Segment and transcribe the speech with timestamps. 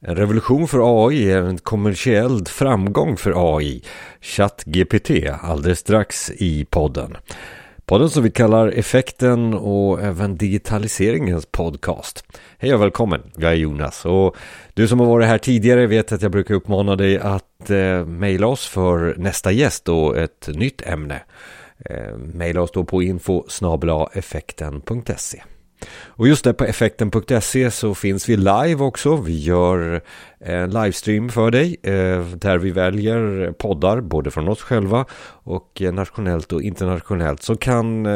[0.00, 3.82] En revolution för AI är en kommersiell framgång för AI.
[4.20, 7.16] ChatGPT alldeles strax i podden.
[7.86, 12.24] Podden som vi kallar Effekten och även digitaliseringens podcast.
[12.58, 14.36] Hej och välkommen, jag är Jonas och
[14.74, 18.46] du som har varit här tidigare vet att jag brukar uppmana dig att eh, mejla
[18.46, 21.22] oss för nästa gäst och ett nytt ämne.
[21.78, 23.44] Eh, mejla oss då på info
[24.14, 25.42] effekten.se.
[25.88, 29.16] Och just där på effekten.se så finns vi live också.
[29.16, 30.00] Vi gör
[30.38, 35.92] en livestream för dig eh, där vi väljer poddar både från oss själva och eh,
[35.92, 38.06] nationellt och internationellt som kan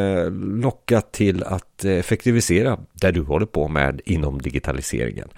[0.60, 5.28] locka till att effektivisera det du håller på med inom digitaliseringen.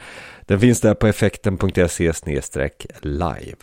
[0.46, 2.12] Den finns där på effekten.se
[3.01, 3.57] live.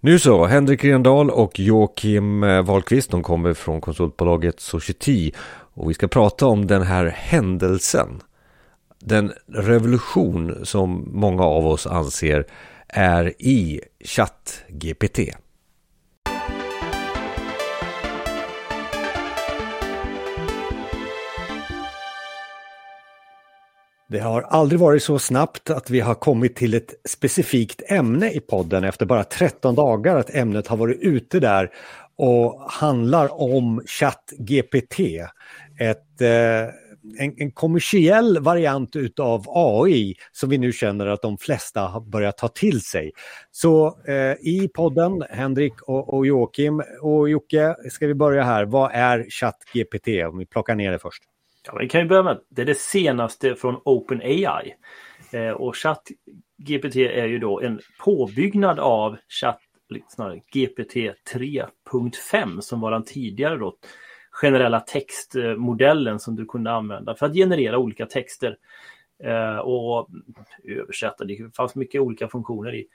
[0.00, 5.32] Nu så, Henrik Rendal och Joakim Wahlqvist, de kommer från konsultbolaget Society
[5.78, 8.20] och vi ska prata om den här händelsen.
[9.00, 12.46] Den revolution som många av oss anser
[12.88, 15.18] är i ChatGPT.
[24.10, 28.40] Det har aldrig varit så snabbt att vi har kommit till ett specifikt ämne i
[28.40, 31.70] podden efter bara 13 dagar att ämnet har varit ute där
[32.18, 35.00] och handlar om ChatGPT
[35.78, 36.74] ett, eh,
[37.18, 42.38] en, en, kommersiell variant utav AI som vi nu känner att de flesta har börjat
[42.38, 43.12] ta till sig.
[43.50, 48.64] Så eh, i podden, Henrik och, och Joakim och Jocke, ska vi börja här.
[48.64, 50.08] Vad är ChatGPT?
[50.28, 51.22] Om vi plockar ner det först.
[51.66, 54.74] Ja, vi kan ju börja med det är det senaste från OpenAI.
[55.32, 59.60] Eh, och ChatGPT är ju då en påbyggnad av Chat,
[60.08, 60.94] snarare GPT
[61.34, 63.76] 3.5 som var den tidigare då
[64.40, 68.56] generella textmodellen som du kunde använda för att generera olika texter
[69.24, 70.08] eh, och
[70.64, 71.24] översätta.
[71.24, 72.86] Det fanns mycket olika funktioner i,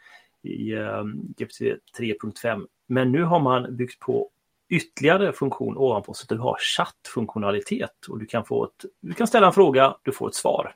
[0.41, 1.03] i eh,
[1.37, 1.61] GPT
[1.99, 2.67] 3.5.
[2.87, 4.29] Men nu har man byggt på
[4.69, 9.27] ytterligare funktion ovanpå så att du har chattfunktionalitet och du kan, få ett, du kan
[9.27, 10.75] ställa en fråga, du får ett svar.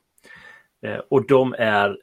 [0.81, 1.97] Eh, och de är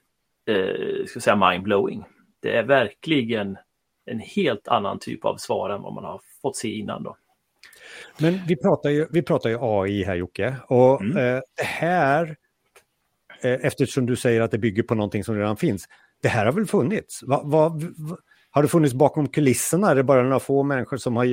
[0.46, 2.04] eh, ska säga mindblowing.
[2.40, 3.58] Det är verkligen
[4.04, 7.02] en helt annan typ av svar än vad man har fått se innan.
[7.02, 7.16] Då.
[8.18, 11.16] Men vi pratar ju, vi pratar ju AI här Jocke och mm.
[11.16, 12.36] eh, det här,
[13.42, 15.88] eh, eftersom du säger att det bygger på någonting som redan finns,
[16.22, 17.22] det här har väl funnits?
[17.22, 18.16] Va, va, va,
[18.50, 19.90] har det funnits bakom kulisserna?
[19.90, 21.26] Är det bara några få människor som har,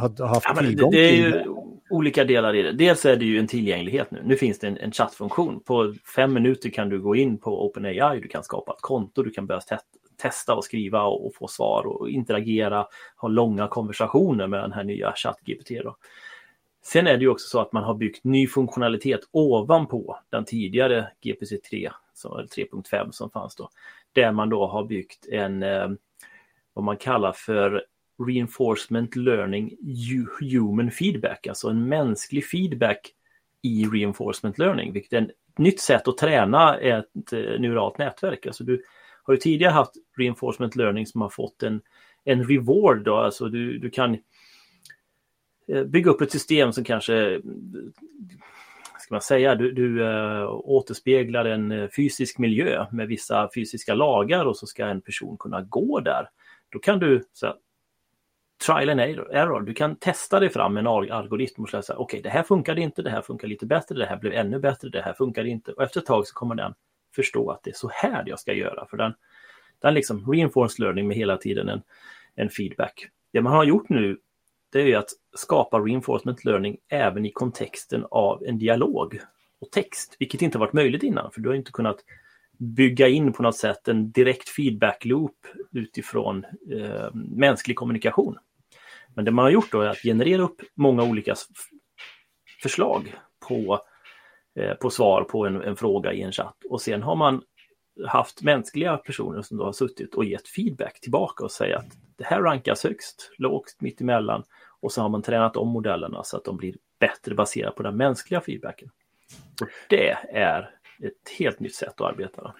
[0.00, 1.46] har haft ja, tillgång det, det till det?
[1.90, 2.72] olika delar i det.
[2.72, 4.22] Dels är det ju en tillgänglighet nu.
[4.24, 5.60] Nu finns det en, en chattfunktion.
[5.60, 9.30] På fem minuter kan du gå in på OpenAI, du kan skapa ett konto, du
[9.30, 9.60] kan börja
[10.18, 12.86] testa och skriva och, och, få svar och interagera,
[13.16, 15.70] ha långa konversationer med den här nya ChatGPT.
[15.84, 15.96] Då.
[16.82, 21.08] Sen är det ju också så att man har byggt ny funktionalitet ovanpå den tidigare
[21.20, 21.90] GPC 3,
[22.24, 23.70] 3.5 som fanns då.
[24.12, 25.88] Där man då har byggt en, eh,
[26.72, 27.84] vad man kallar för
[28.26, 29.76] Reinforcement Learning
[30.40, 33.12] Human Feedback, alltså en mänsklig feedback
[33.62, 38.46] i Reinforcement Learning, vilket är ett nytt sätt att träna ett eh, neuralt nätverk.
[38.46, 38.82] Alltså du
[39.28, 41.80] har ju tidigare haft Reinforcement Learning som har fått en,
[42.24, 44.18] en reward, då, alltså du, du kan
[45.68, 47.40] eh, bygga upp ett system som kanske
[49.08, 54.44] ska man säga, du, du äh, återspeglar en eh, fysisk miljö med vissa fysiska lagar
[54.44, 56.28] och så ska en person kunna gå där.
[56.68, 57.54] Då kan du så
[58.66, 62.22] trial and error, du kan testa dig fram med en algoritm och säga okej okay,
[62.22, 65.02] det här funkade inte, det här funkar lite bättre, det här blev ännu bättre, det
[65.02, 65.72] här funkar inte.
[65.72, 66.74] Och efter ett tag så kommer den
[67.14, 69.14] förstå att det är så här jag ska göra för den,
[69.82, 71.82] den liksom reinforced learning med hela tiden en,
[72.34, 73.08] en feedback.
[73.32, 74.18] Det man har gjort nu
[74.72, 79.20] det är ju att skapa reinforcement learning även i kontexten av en dialog
[79.60, 82.04] och text, vilket inte varit möjligt innan, för du har inte kunnat
[82.58, 88.38] bygga in på något sätt en direkt feedback loop utifrån eh, mänsklig kommunikation.
[89.14, 91.34] Men det man har gjort då är att generera upp många olika
[92.62, 93.14] förslag
[93.48, 93.80] på, eh,
[94.58, 97.42] Eh, på svar på en, en, fråga i en chatt och sen har man
[98.06, 102.24] haft mänskliga personer som då har suttit och gett feedback tillbaka och säga att det
[102.24, 104.42] här rankas högst, lågt, mittemellan
[104.80, 107.96] och så har man tränat om modellerna så att de blir bättre baserat på den
[107.96, 108.90] mänskliga feedbacken.
[109.60, 110.70] Och det är
[111.02, 112.54] ett helt nytt sätt att arbeta.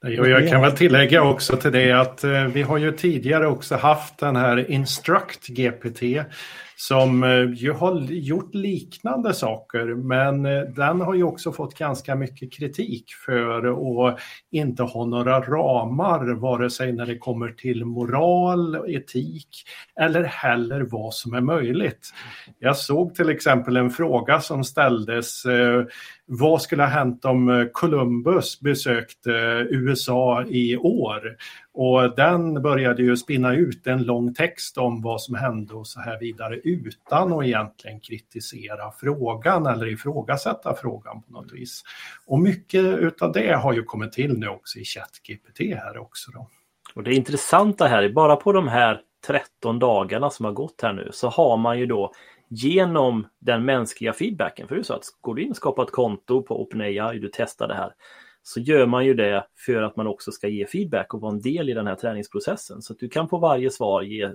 [0.00, 4.18] Jag kan väl tillägga också till det att eh, vi har ju tidigare också haft
[4.18, 6.02] den här Instruct GPT
[6.88, 12.14] som eh, ju har gjort liknande saker men eh, den har ju också fått ganska
[12.14, 13.66] mycket kritik för
[14.10, 14.18] att
[14.50, 19.48] inte ha några ramar vare sig när det kommer till moral, etik
[20.00, 22.10] eller heller vad som är möjligt.
[22.58, 25.84] Jag såg till exempel en fråga som ställdes eh,
[26.26, 29.30] vad skulle ha hänt om Columbus besökte
[29.70, 31.36] USA i år?
[31.74, 36.00] Och den började ju spinna ut en lång text om vad som hände och så
[36.00, 41.82] här vidare utan att egentligen kritisera frågan eller ifrågasätta frågan på något vis.
[42.26, 46.30] Och mycket utav det har ju kommit till nu också i ChatGPT här också.
[46.30, 46.48] Då.
[46.94, 50.92] Och det intressanta här, är bara på de här 13 dagarna som har gått här
[50.92, 52.12] nu så har man ju då
[52.48, 55.90] genom den mänskliga feedbacken, för det är så att går du in och skapar ett
[55.90, 57.92] konto på OpenAI, du testar det här,
[58.42, 61.40] så gör man ju det för att man också ska ge feedback och vara en
[61.40, 62.82] del i den här träningsprocessen.
[62.82, 64.30] Så att du kan på varje svar ge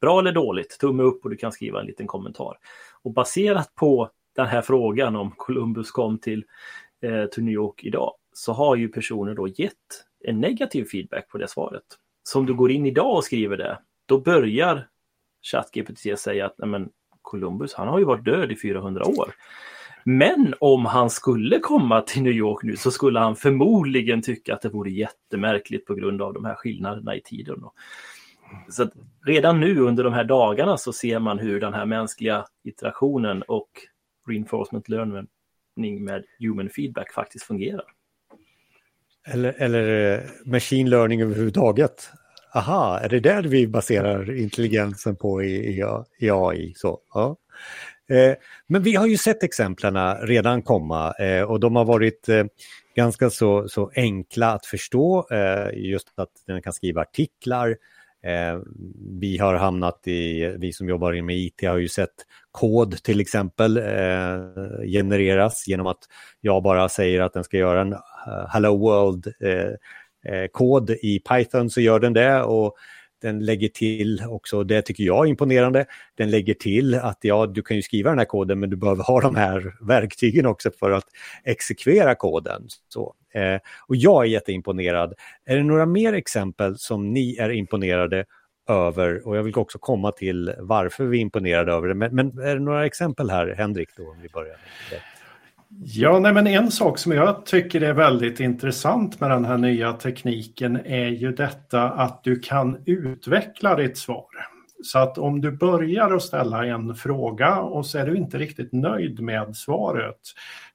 [0.00, 2.58] bra eller dåligt, tumme upp och du kan skriva en liten kommentar.
[3.02, 6.44] Och baserat på den här frågan om Columbus kom till,
[7.02, 9.72] eh, till New York idag så har ju personer då gett
[10.24, 11.84] en negativ feedback på det svaret.
[12.22, 14.88] Så om du går in idag och skriver det, då börjar
[15.42, 16.90] ChatGPT säga att men,
[17.22, 19.34] Columbus, han har ju varit död i 400 år.
[20.08, 24.62] Men om han skulle komma till New York nu så skulle han förmodligen tycka att
[24.62, 27.62] det vore jättemärkligt på grund av de här skillnaderna i tiden.
[28.68, 28.90] Så
[29.26, 33.68] redan nu under de här dagarna så ser man hur den här mänskliga iterationen och
[34.28, 37.84] reinforcement learning med human feedback faktiskt fungerar.
[39.26, 42.10] Eller, eller eh, machine learning överhuvudtaget.
[42.54, 45.84] Aha, är det där vi baserar intelligensen på i, i,
[46.18, 46.72] i AI?
[46.76, 47.36] Så, ja.
[48.10, 48.34] Eh,
[48.66, 52.44] men vi har ju sett exemplen redan komma eh, och de har varit eh,
[52.94, 55.26] ganska så, så enkla att förstå.
[55.72, 57.76] Just att den kan skriva artiklar.
[59.20, 62.14] Vi har hamnat i, vi som jobbar med IT har ju sett
[62.50, 63.74] kod till exempel
[64.86, 65.98] genereras genom att
[66.40, 67.96] jag bara säger att den ska göra en
[68.48, 69.30] Hello World-kod
[70.90, 72.76] i Python så gör den det och
[73.26, 77.62] den lägger till också, det tycker jag är imponerande, den lägger till att ja, du
[77.62, 80.90] kan ju skriva den här koden men du behöver ha de här verktygen också för
[80.90, 81.06] att
[81.44, 82.62] exekvera koden.
[82.88, 85.14] Så, eh, och jag är jätteimponerad.
[85.44, 88.24] Är det några mer exempel som ni är imponerade
[88.68, 91.94] över och jag vill också komma till varför vi är imponerade över det.
[91.94, 94.56] Men, men är det några exempel här, Henrik, då, om vi börjar?
[94.90, 95.00] Med
[95.78, 99.92] Ja, nej, men en sak som jag tycker är väldigt intressant med den här nya
[99.92, 104.26] tekniken är ju detta att du kan utveckla ditt svar.
[104.82, 108.72] Så att om du börjar att ställa en fråga och så är du inte riktigt
[108.72, 110.20] nöjd med svaret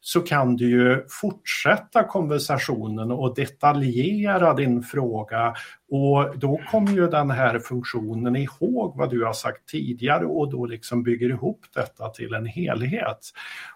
[0.02, 5.54] så kan du ju fortsätta konversationen och detaljera din fråga
[5.94, 10.66] och då kommer ju den här funktionen ihåg vad du har sagt tidigare och då
[10.66, 13.20] liksom bygger ihop detta till en helhet.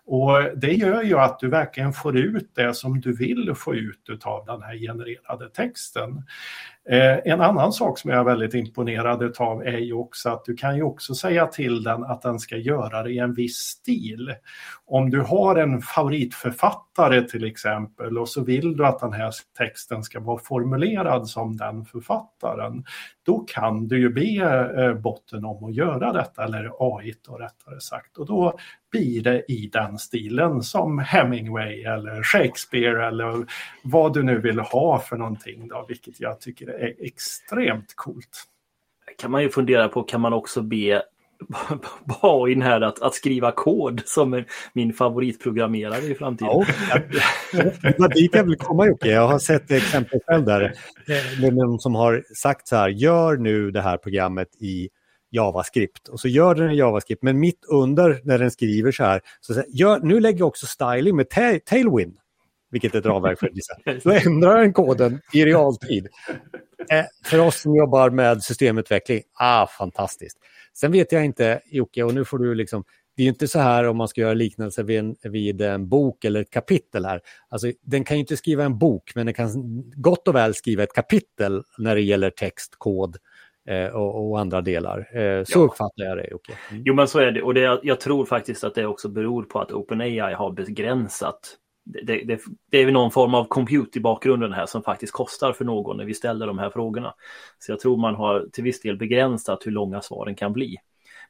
[0.06, 4.10] Och det gör ju att du verkligen får ut det som du vill få ut
[4.24, 6.24] av den här genererade texten.
[6.90, 10.56] Eh, en annan sak som jag är väldigt imponerad av är ju också att du
[10.56, 14.34] kan ju också säga till den att den ska göra det i en viss stil.
[14.86, 20.04] Om du har en favoritförfattare till exempel och så vill du att den här texten
[20.04, 22.05] ska vara formulerad som den författaren,
[23.24, 27.80] då kan du ju be eh, botten om att göra detta, eller AI då rättare
[27.80, 28.18] sagt.
[28.18, 28.58] Och då
[28.92, 33.46] blir det i den stilen som Hemingway eller Shakespeare eller
[33.84, 38.44] vad du nu vill ha för någonting då, vilket jag tycker är extremt coolt.
[39.18, 41.04] Kan man ju fundera på, kan man också be
[42.22, 46.52] AI här att, att skriva kod som är min favoritprogrammerare i framtiden.
[46.52, 47.00] Ja,
[47.82, 49.08] det var dit jag vill komma Jocke.
[49.08, 50.74] Jag har sett exempel själv där.
[51.42, 54.90] Det är någon som har sagt så här, gör nu det här programmet i
[55.32, 56.08] JavaScript.
[56.08, 59.54] Och så gör den i JavaScript, men mitt under när den skriver så här, så
[59.54, 62.18] säger, gör, nu lägger jag också styling med ta Tailwind,
[62.76, 64.00] vilket är ett ramverk för design.
[64.04, 66.08] Då ändrar den koden i realtid.
[66.92, 70.38] Eh, för oss som jobbar med systemutveckling, ah, fantastiskt.
[70.74, 72.84] Sen vet jag inte, Jocke, och nu får du liksom,
[73.18, 76.26] det är inte så här om man ska göra liknelse vid en, vid en bok
[76.26, 77.22] eller ett kapitel här.
[77.50, 79.50] Alltså, den kan ju inte skriva en bok, men den kan
[79.96, 83.18] gott och väl skriva ett kapitel när det gäller text, kod
[83.70, 85.18] eh, och, och, andra delar.
[85.18, 85.64] Eh, så ja.
[85.64, 86.34] uppfattar jag det.
[86.34, 86.56] Okay.
[86.72, 86.84] Mm.
[86.86, 87.42] Jo, men så är det.
[87.42, 92.24] Och det, jag tror faktiskt att det också beror på att OpenAI har begränsat det,
[92.24, 95.98] det, det, är någon form av compute i bakgrunden här som faktiskt kostar för någon
[95.98, 97.14] när vi ställer de här frågorna.
[97.60, 100.78] Så jag tror man har till viss del begränsat hur långa svaren kan bli.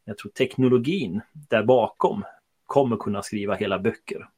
[0.05, 2.23] Jag tror teknologin där bakom
[2.65, 4.29] kommer kunna skriva hela böcker.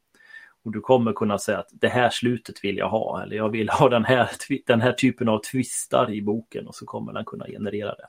[0.63, 3.69] Och du kommer kunna säga att det här slutet vill jag ha eller jag vill
[3.69, 4.29] ha den här,
[4.65, 8.07] den här typen av twistar i boken och så kommer den kunna generera det.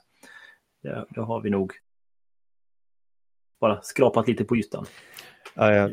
[0.83, 1.73] Det, det har vi nog
[3.59, 4.85] bara skrapat lite på ytan.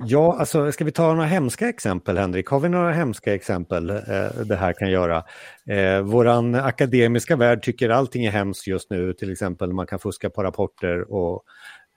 [0.06, 2.46] Ja, alltså ska vi ta några hemska exempel Henrik?
[2.46, 5.24] Har vi några hemska exempel eh, det här kan göra?
[5.66, 10.42] Eh, akademiska värld tycker allting är hemskt just nu, till exempel man kan fuska på
[10.42, 11.44] rapporter och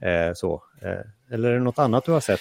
[0.08, 0.64] eh, så.
[0.82, 2.40] Eh, eller är det något annat du har sett?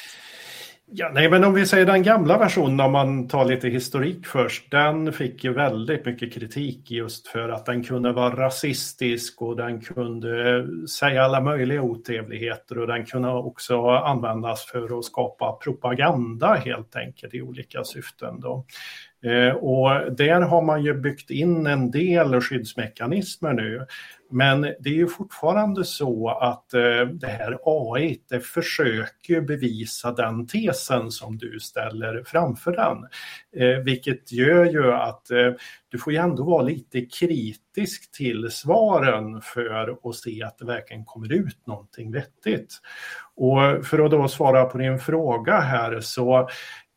[0.90, 4.70] Ja, nej, men om vi säger den gamla versionen, om man tar lite historik först,
[4.70, 9.80] den fick ju väldigt mycket kritik just för att den kunde vara rasistisk och den
[9.80, 16.54] kunde eh, säga alla möjliga otrevligheter och den kunde också användas för att skapa propaganda
[16.54, 18.40] helt enkelt i olika syften.
[18.40, 18.64] Då.
[19.22, 23.86] Eh, och där har man ju byggt in en del skyddsmekanismer nu.
[24.30, 30.46] Men det är ju fortfarande så att eh, det här AI, det försöker bevisa den
[30.46, 32.98] tesen som du ställer framför den.
[33.62, 35.26] Eh, vilket gör ju att
[35.88, 41.04] du får ju ändå vara lite kritisk till svaren för att se att det verkligen
[41.04, 42.74] kommer ut någonting vettigt.
[43.36, 46.48] Och för att då svara på din fråga här så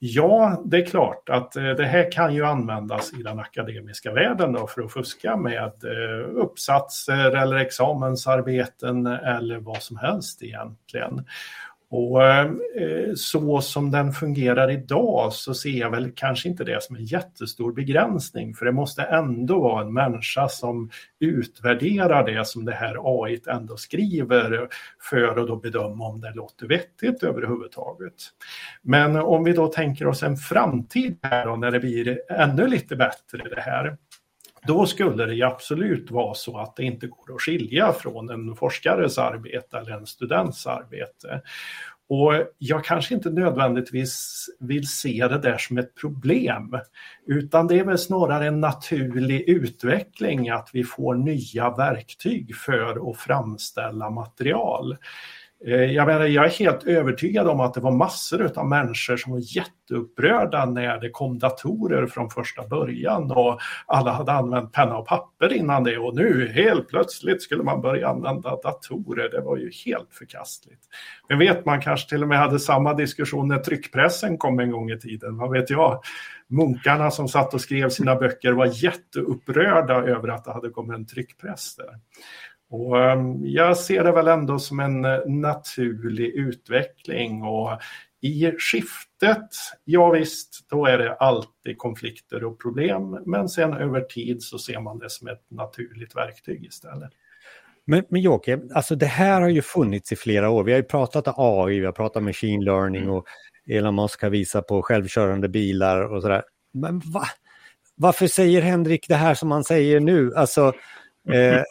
[0.03, 4.53] Ja, det är klart att eh, det här kan ju användas i den akademiska världen
[4.53, 11.25] då för att fuska med eh, uppsatser eller examensarbeten eller vad som helst egentligen.
[11.93, 12.51] Och eh,
[13.15, 17.73] så som den fungerar idag så ser jag väl kanske inte det som en jättestor
[17.73, 23.41] begränsning för det måste ändå vara en människa som utvärderar det som det här AI
[23.47, 24.67] ändå skriver
[25.09, 28.15] för att då bedöma om det låter vettigt överhuvudtaget.
[28.81, 32.95] Men om vi då tänker oss en framtid här då, när det blir ännu lite
[32.95, 33.97] bättre det här
[34.67, 39.17] då skulle det absolut vara så att det inte går att skilja från en forskares
[39.17, 41.41] arbete eller en students arbete.
[42.09, 46.77] Och jag kanske inte nödvändigtvis vill se det där som ett problem,
[47.27, 53.17] utan det är väl snarare en naturlig utveckling att vi får nya verktyg för att
[53.17, 54.97] framställa material.
[55.65, 59.31] Eh, jag, menar, jag är helt övertygad om att det var massor av människor som
[59.31, 65.07] var jätteupprörda när det kom datorer från första början och alla hade använt penna och
[65.07, 69.29] papper innan det och nu helt plötsligt skulle man börja använda datorer.
[69.29, 70.81] Det var ju helt förkastligt.
[71.29, 74.91] Men vet man kanske till och med hade samma diskussion när tryckpressen kom en gång
[74.91, 76.01] i tiden, vad vet jag.
[76.47, 81.05] Munkarna som satt och skrev sina böcker var jätteupprörda över att det hade kommit en
[81.05, 81.99] tryckpress där.
[82.71, 87.81] Och ehm, jag ser det väl ändå som en eh, naturlig utveckling och
[88.21, 89.49] i skiftet,
[89.83, 94.79] ja visst, då är det alltid konflikter och problem, men sen över tid så ser
[94.79, 97.11] man det som ett naturligt verktyg istället.
[97.85, 100.63] Men, men Jocke, alltså det här har ju funnits i flera år.
[100.63, 103.25] Vi har ju pratat AI, vi har pratat machine learning och
[103.67, 106.43] Elon Musk har visat på självkörande bilar och sådär.
[106.73, 107.23] Men va?
[107.95, 110.35] varför säger Henrik det här som han säger nu?
[110.35, 110.73] Alltså,
[111.27, 111.61] Eh,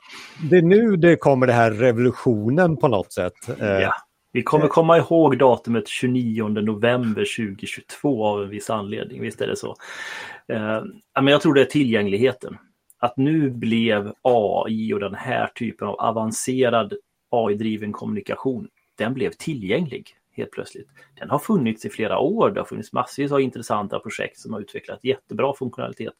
[0.51, 3.61] det är nu det kommer det här revolutionen på något sätt.
[3.61, 3.95] Eh, ja.
[4.33, 9.57] Vi kommer komma ihåg datumet 29 november 2022 av en viss anledning, visst är det
[9.57, 9.77] så.
[10.49, 10.83] Eh,
[11.15, 12.59] men jag tror det är tillgängligheten.
[12.99, 16.95] Att nu blev AI och den här typen av avancerad
[17.31, 20.89] AI-driven kommunikation, den blev tillgänglig helt plötsligt.
[21.19, 24.61] Den har funnits i flera år, det har funnits massvis av intressanta projekt som har
[24.61, 26.15] utvecklat jättebra funktionalitet.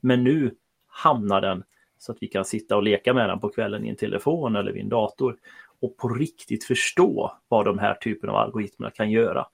[0.00, 0.54] Men nu
[0.86, 1.64] hamnar den
[2.04, 4.72] så att vi kan sitta och leka med den på kvällen i en telefon eller
[4.72, 5.36] vid en dator
[5.80, 9.46] och på riktigt förstå vad de här typen av algoritmerna kan göra.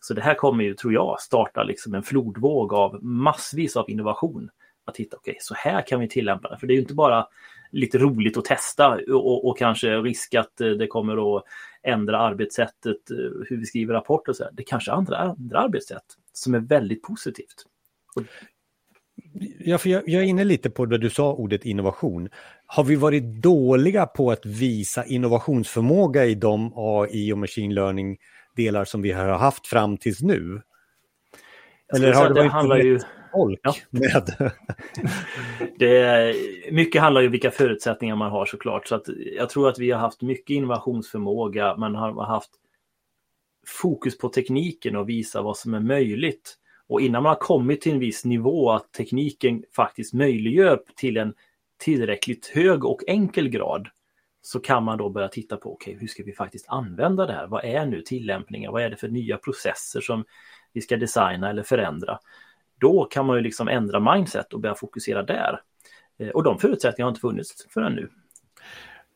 [0.00, 4.50] Så det här kommer ju, tror jag, starta liksom en flodvåg av massvis av innovation.
[4.84, 6.58] Att hitta, okej, okay, så här kan vi tillämpa det.
[6.58, 7.26] För det är ju inte bara
[7.70, 11.44] lite roligt att testa och, och, kanske risk att eh, det kommer att
[11.82, 13.16] ändra arbetssättet, eh,
[13.48, 14.44] hur vi skriver rapporter och så.
[14.44, 14.52] Här.
[14.52, 17.64] Det är kanske andra, andra arbetssätt som är väldigt positivt.
[19.58, 22.28] Ja, för jag, jag, är inne lite på det du sa, ordet innovation.
[22.66, 28.16] Har vi varit dåliga på att visa innovationsförmåga i de AI och machine learning
[28.56, 30.62] delar som vi har haft fram tills nu?
[31.94, 33.00] Eller har det, det ju...
[33.32, 33.74] folk ja.
[33.90, 34.52] med?
[35.78, 36.34] det,
[36.72, 38.88] mycket handlar ju om vilka förutsättningar man har såklart.
[38.88, 39.04] Så att
[39.36, 42.50] jag tror att vi har haft mycket innovationsförmåga, man har haft
[43.66, 46.58] fokus på tekniken och visa vad som är möjligt.
[46.88, 51.34] Och innan man har kommit till en viss nivå att tekniken faktiskt möjliggör till en
[51.78, 53.88] tillräckligt hög och enkel grad
[54.42, 57.46] så kan man då börja titta på okay, hur ska vi faktiskt använda det här?
[57.46, 60.24] Vad är nu tillämpningen, Vad är det för nya processer som
[60.72, 62.18] vi ska designa eller förändra?
[62.80, 65.60] Då kan man ju liksom ändra mindset och börja fokusera där.
[66.18, 68.10] Eh, och de förutsättningarna har inte funnits förrän nu.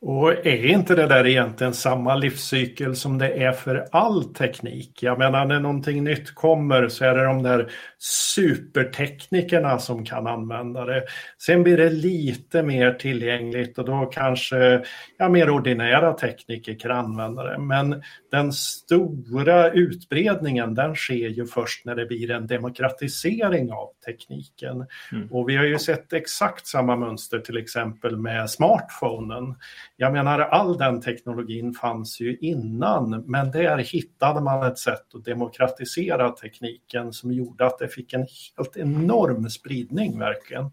[0.04, 5.02] Och är inte det där egentligen samma livscykel som det är för all teknik?
[5.02, 10.84] Jag menar när någonting nytt kommer så är det de där superteknikerna som kan använda
[10.84, 11.02] det.
[11.38, 14.84] Sen blir det lite mer tillgängligt och då kanske
[15.18, 17.58] ja, mer ordinära tekniker kan använda det.
[17.58, 24.86] Men den stora utbredningen den sker ju först när det blir en demokratisering av tekniken.
[25.12, 25.28] Mm.
[25.30, 29.54] Och vi har ju sett exakt samma mönster till exempel med smartphonen.
[30.02, 35.24] Jag menar, all den teknologin fanns ju innan, men där hittade man ett sätt att
[35.24, 40.70] demokratisera tekniken som gjorde att det fick en helt enorm spridning verkligen.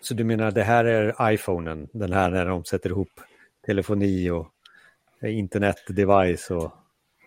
[0.00, 3.20] Så du menar det här är iPhonen, den här när de sätter ihop
[3.66, 4.48] telefoni och
[5.22, 6.72] internetdevice och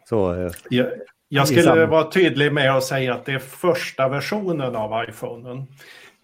[0.10, 0.34] så?
[0.34, 0.88] Eh, jag,
[1.30, 5.68] jag skulle vara tydlig med att säga att det är första versionen av iPhonen.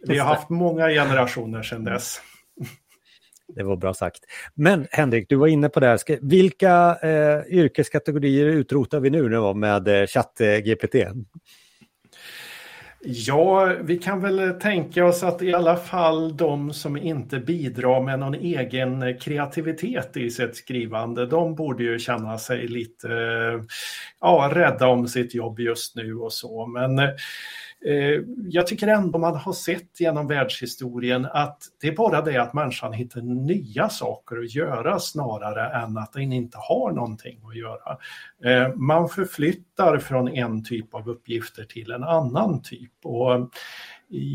[0.08, 2.22] Vi har haft många generationer sedan dess.
[3.56, 4.20] Det var bra sagt.
[4.54, 6.00] Men Henrik, du var inne på det här.
[6.22, 10.96] Vilka eh, yrkeskategorier utrotar vi nu då med eh, ChatGPT?
[13.02, 18.20] Ja, vi kan väl tänka oss att i alla fall de som inte bidrar med
[18.20, 23.64] någon egen kreativitet i sitt skrivande, de borde ju känna sig lite eh,
[24.22, 26.66] ja, rädda om sitt jobb just nu och så.
[26.66, 27.14] Men Eh,
[27.86, 32.54] Eh, jag tycker ändå man har sett genom världshistorien att det är bara det att
[32.54, 37.98] människan hittar nya saker att göra snarare än att den inte har någonting att göra.
[38.44, 42.92] Eh, man förflyttar från en typ av uppgifter till en annan typ.
[43.04, 43.50] Och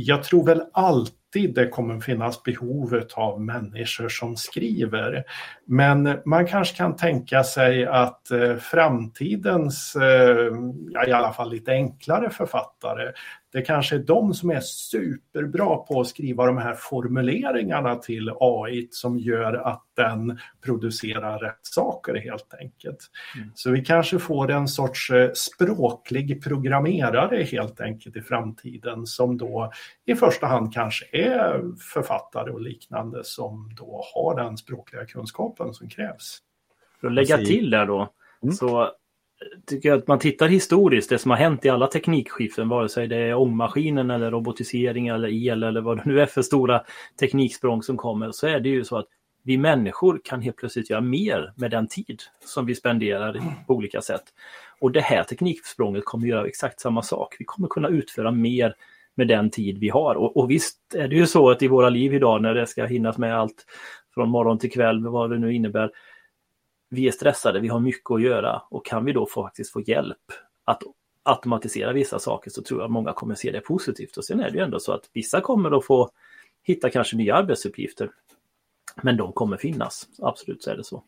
[0.07, 5.25] jag tror väl alltid alltid det kommer finnas behovet av människor som skriver.
[5.67, 10.53] Men man kanske kan tänka sig att eh, framtidens, eh,
[10.91, 13.13] ja, i alla fall lite enklare författare,
[13.55, 18.89] det kanske är de som är superbra på att skriva de här formuleringarna till AI
[18.91, 22.99] som gör att den producerar rätt saker helt enkelt.
[23.37, 23.51] Mm.
[23.55, 29.73] Så vi kanske får en sorts eh, språklig programmerare helt enkelt i framtiden som då
[30.07, 31.24] i första hand kanske är
[31.93, 36.39] författare och liknande som då har den språkliga kunskapen som krävs.
[37.01, 38.09] För att lägga till där då,
[38.43, 38.55] mm.
[38.55, 38.91] så
[39.67, 43.07] tycker jag att man tittar historiskt, det som har hänt i alla teknikskiften, vare sig
[43.07, 46.85] det är ångmaskinen eller robotisering eller el eller vad det nu är för stora
[47.21, 49.07] tekniksprång som kommer, så är det ju så att
[49.43, 54.01] vi människor kan helt plötsligt göra mer med den tid som vi spenderar på olika
[54.01, 54.25] sätt.
[54.81, 57.37] Och det här tekniksprånget kommer göra exakt samma sak.
[57.39, 58.75] Vi kommer kunna utföra mer
[59.15, 60.15] med den tid vi har.
[60.15, 62.85] Och, och visst är det ju så att i våra liv idag när det ska
[62.85, 63.67] hinnas med allt
[64.15, 65.91] från morgon till kväll, vad det nu innebär,
[66.89, 70.33] vi är stressade, vi har mycket att göra och kan vi då faktiskt få hjälp
[70.65, 70.83] att
[71.23, 74.17] automatisera vissa saker så tror jag att många kommer se det positivt.
[74.17, 76.11] Och sen är det ju ändå så att vissa kommer att få
[76.63, 78.11] hitta kanske nya arbetsuppgifter.
[79.03, 81.03] Men de kommer finnas, absolut så är det så.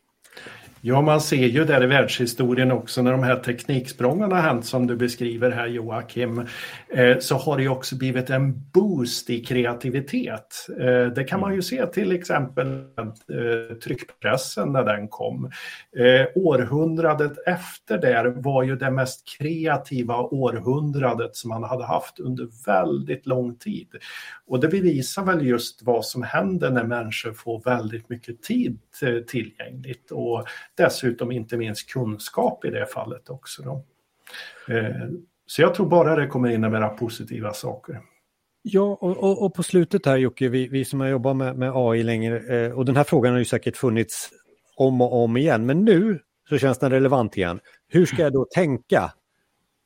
[0.81, 4.87] Ja, man ser ju där i världshistorien också när de här tekniksprången har hänt som
[4.87, 6.47] du beskriver här Joakim,
[6.89, 10.67] eh, så har det också blivit en boost i kreativitet.
[10.79, 15.51] Eh, det kan man ju se till exempel eh, tryckpressen när den kom.
[16.35, 23.25] Århundradet efter där var ju det mest kreativa århundradet som man hade haft under väldigt
[23.25, 23.87] lång tid.
[24.47, 28.79] Och det bevisar väl just vad som händer när människor får väldigt mycket tid
[29.27, 33.63] tillgängligt och dessutom inte minst kunskap i det fallet också.
[33.63, 33.83] Då.
[34.73, 35.09] Eh,
[35.45, 38.01] så jag tror bara det kommer innebära positiva saker.
[38.61, 41.71] Ja, och, och, och, på slutet här Jocke, vi, vi som har jobbat med, med
[41.75, 44.29] AI länge, eh, och den här frågan har ju säkert funnits
[44.75, 47.59] om och om igen, men nu så känns den relevant igen.
[47.87, 49.11] Hur ska jag då tänka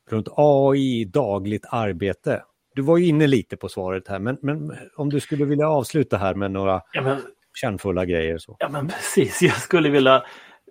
[0.10, 2.44] runt AI dagligt arbete?
[2.76, 6.18] Du var ju inne lite på svaret här, men, men om du skulle vilja avsluta
[6.18, 7.18] här med några ja, men,
[7.54, 8.38] kärnfulla grejer.
[8.38, 8.56] Så.
[8.60, 9.42] Ja, men precis.
[9.42, 10.24] Jag skulle vilja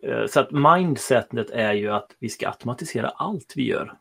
[0.03, 3.93] Eh, så att mindsetet är ju att vi ska automatisera allt vi gör.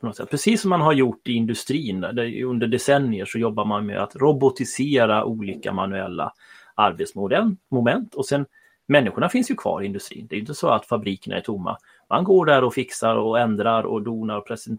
[0.00, 0.30] På något sätt.
[0.30, 2.04] Precis som man har gjort i industrin.
[2.44, 6.32] Under decennier så jobbar man med att robotisera olika manuella
[6.74, 8.46] arbetsmoment och sen
[8.88, 10.26] människorna finns ju kvar i industrin.
[10.30, 11.78] Det är inte så att fabrikerna är tomma.
[12.10, 14.78] Man går där och fixar och ändrar och donar och liksom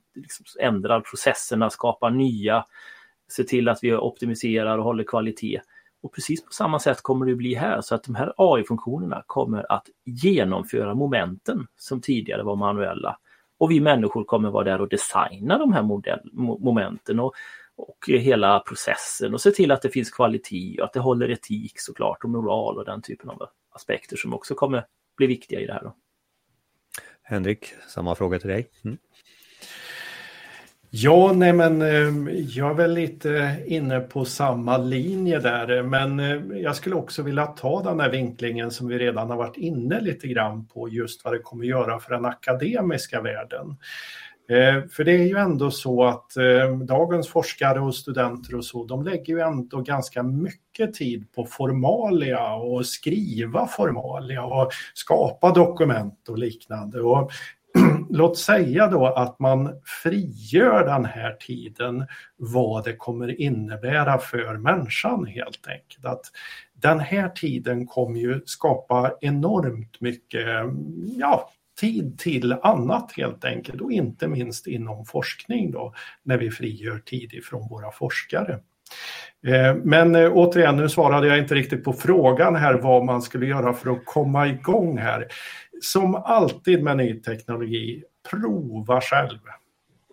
[0.60, 2.66] ändrar processerna, skapar nya,
[3.32, 5.62] ser till att vi optimiserar och håller kvalitet.
[6.04, 9.72] Och precis på samma sätt kommer det bli här så att de här AI-funktionerna kommer
[9.72, 13.18] att genomföra momenten som tidigare var manuella.
[13.58, 17.34] Och vi människor kommer vara där och designa de här modell, momenten och,
[17.76, 21.80] och hela processen och se till att det finns kvalitet och att det håller etik
[21.80, 24.86] såklart och moral och den typen av aspekter som också kommer
[25.18, 25.84] bli viktiga i det här.
[25.84, 25.96] Då.
[27.22, 28.70] Henrik, samma fråga till dig.
[28.84, 28.98] Mm.
[30.96, 36.20] Ja, nej men eh, jag är väl lite inne på samma linje där, eh, men
[36.20, 40.02] eh, jag skulle också vilja ta den här vinklingen som vi redan har varit inne
[40.02, 43.78] lite grann på just vad det kommer göra för den akademiska världen.
[44.92, 46.32] För det är ju ändå så att
[46.88, 52.54] dagens forskare och studenter och så, de lägger ju ändå ganska mycket tid på formalia
[52.54, 57.02] och skriva formalia och skapa dokument och liknande.
[57.02, 57.32] Och
[58.10, 62.08] låt säga då att man frigör den här tiden
[62.38, 66.06] vad det kommer innebära för människan helt enkelt.
[66.06, 66.22] Att
[66.74, 70.48] den här tiden kommer ju skapa enormt mycket
[71.18, 77.00] ja, tid till annat helt enkelt och inte minst inom forskning då när vi frigör
[77.00, 78.60] tid ifrån våra forskare.
[79.48, 83.46] Eh, men eh, återigen, nu svarade jag inte riktigt på frågan här vad man skulle
[83.46, 85.28] göra för att komma igång här
[85.84, 89.40] som alltid med ny teknologi, prova själv.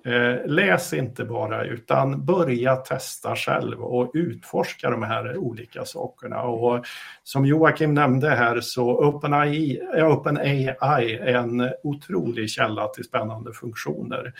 [0.04, 6.42] Eh, läs inte bara utan börja testa själv och utforska de här olika sakerna.
[6.42, 6.84] Och
[7.22, 10.74] som Joakim nämnde här så OpenAI, OpenAI
[11.14, 14.32] är en otrolig källa till spännande funktioner.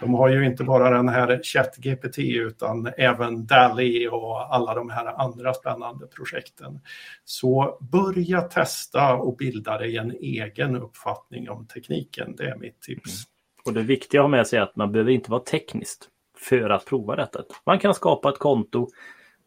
[0.00, 5.06] De har ju inte bara den här ChatGPT utan även DALI och alla de här
[5.06, 6.80] andra spännande projekten.
[7.24, 12.36] Så börja testa och bilda dig en egen uppfattning om tekniken.
[12.36, 13.33] Det är mitt tips.
[13.66, 16.70] Och det viktiga att ha med sig är att man behöver inte vara tekniskt för
[16.70, 17.42] att prova detta.
[17.66, 18.88] Man kan skapa ett konto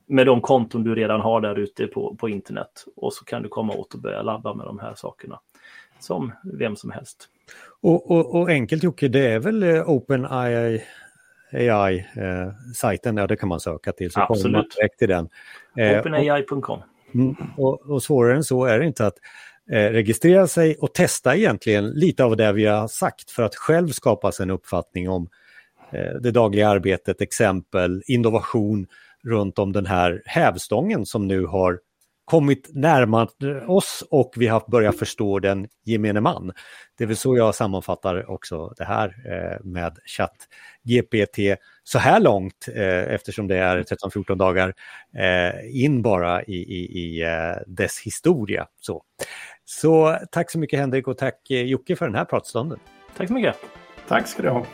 [0.07, 3.49] med de konton du redan har där ute på, på internet och så kan du
[3.49, 5.39] komma åt och börja labba med de här sakerna
[5.99, 7.29] som vem som helst.
[7.81, 10.83] Och, och, och enkelt Jocke, det är väl eh, OpenAI
[11.51, 14.43] AI-sajten, eh, ja det kan man söka till så Absolut.
[14.43, 15.29] kommer man direkt till den.
[15.77, 16.81] Eh, OpenAI.com.
[17.13, 19.17] Mm, och, och svårare än så är det inte att
[19.71, 23.89] Eh, registrera sig och testa egentligen lite av det vi har sagt för att själv
[23.89, 25.29] skapa sig en uppfattning om
[25.91, 28.87] eh, det dagliga arbetet, exempel, innovation
[29.23, 31.79] runt om den här hävstången som nu har
[32.25, 36.51] kommit närmare oss och vi har börjat förstå den gemene man.
[36.97, 40.37] Det är väl så jag sammanfattar också det här eh, med chatt
[40.83, 42.67] GPT så här långt
[43.07, 44.73] eftersom det är 13-14 dagar
[45.71, 47.25] in bara i, i, i
[47.67, 48.67] dess historia.
[48.81, 49.03] Så
[49.69, 52.79] så tack så mycket Henrik och tack Jocke för den här pratstunden.
[53.17, 53.55] Tack så mycket.
[54.07, 54.65] Tack ska du ha.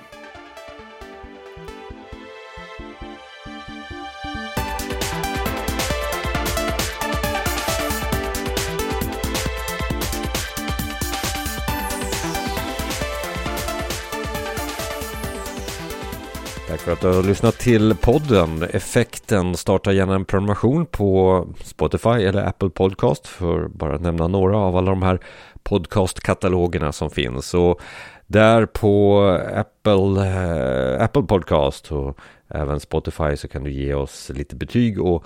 [16.83, 19.57] För att du har lyssnat till podden Effekten.
[19.57, 24.77] Starta gärna en prenumeration på Spotify eller Apple Podcast för bara att nämna några av
[24.77, 25.19] alla de här
[25.63, 27.53] podcastkatalogerna som finns.
[27.53, 27.81] Och
[28.27, 29.21] där på
[29.55, 32.17] Apple, eh, Apple Podcast och
[32.49, 35.25] även Spotify så kan du ge oss lite betyg och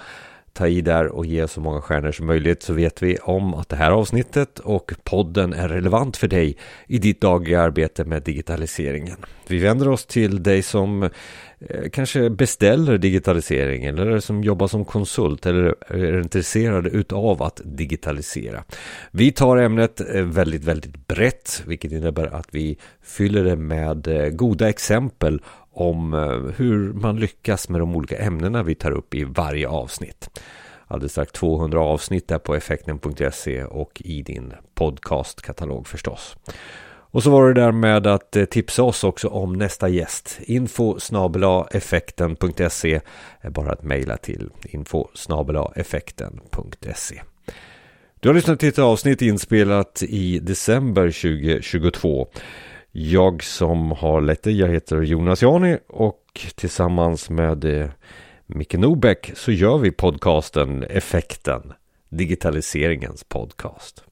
[0.58, 3.70] ta i där och ge så många stjärnor som möjligt så vet vi om att
[3.70, 9.18] det här avsnittet och podden är relevant för dig i ditt dagliga arbete med digitaliseringen.
[9.48, 11.10] Vi vänder oss till dig som eh,
[11.94, 18.64] kanske beställer digitalisering eller som jobbar som konsult eller är intresserad utav att digitalisera.
[19.12, 24.30] Vi tar ämnet eh, väldigt, väldigt brett, vilket innebär att vi fyller det med eh,
[24.30, 25.42] goda exempel
[25.78, 30.40] om eh, hur man lyckas med de olika ämnena vi tar upp i varje avsnitt.
[30.88, 36.38] Alldeles strax 200 avsnitt där på effekten.se och i din podcastkatalog förstås.
[37.10, 40.40] Och så var det där med att eh, tipsa oss också om nästa gäst.
[40.42, 40.98] Info
[41.72, 43.02] effekten.se
[43.42, 45.08] är bara att mejla till info
[45.76, 47.22] effekten.se.
[48.20, 52.28] Du har lyssnat till ett avsnitt inspelat i december 2022.
[53.00, 57.90] Jag som har lett det, jag heter Jonas Jani och tillsammans med eh,
[58.46, 61.74] Micke Nobäck så gör vi podcasten Effekten,
[62.10, 64.07] digitaliseringens podcast.